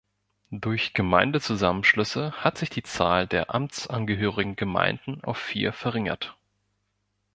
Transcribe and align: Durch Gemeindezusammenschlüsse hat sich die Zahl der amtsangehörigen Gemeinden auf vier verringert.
Durch 0.49 0.95
Gemeindezusammenschlüsse 0.95 2.31
hat 2.31 2.57
sich 2.57 2.71
die 2.71 2.81
Zahl 2.81 3.27
der 3.27 3.53
amtsangehörigen 3.53 4.55
Gemeinden 4.55 5.23
auf 5.23 5.37
vier 5.37 5.73
verringert. 5.73 6.35